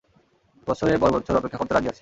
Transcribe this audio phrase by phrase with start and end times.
[0.67, 1.89] বৎসরের পর বৎসর অপেক্ষা করতে রাজি আছি।